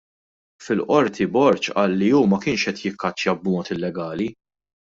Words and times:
Fil-Qorti 0.67 1.27
Borg 1.35 1.63
qal 1.75 1.93
li 1.99 2.09
hu 2.15 2.21
ma 2.33 2.39
kienx 2.47 2.61
qed 2.71 2.81
jikkaċċja 2.87 3.37
b'mod 3.45 3.73
illegali. 3.77 4.27